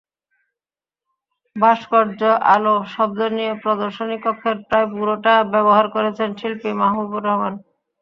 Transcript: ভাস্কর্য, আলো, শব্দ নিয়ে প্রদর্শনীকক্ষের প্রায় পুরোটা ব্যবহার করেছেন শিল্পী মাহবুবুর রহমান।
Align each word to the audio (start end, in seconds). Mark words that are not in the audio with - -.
ভাস্কর্য, 1.55 2.21
আলো, 2.53 2.75
শব্দ 2.93 3.19
নিয়ে 3.35 3.51
প্রদর্শনীকক্ষের 3.63 4.57
প্রায় 4.67 4.87
পুরোটা 4.93 5.33
ব্যবহার 5.53 5.85
করেছেন 5.95 6.29
শিল্পী 6.39 6.69
মাহবুবুর 6.81 7.23
রহমান। 7.27 7.53